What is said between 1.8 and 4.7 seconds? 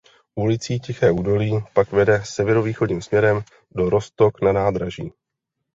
vede severovýchodním směrem do Roztok na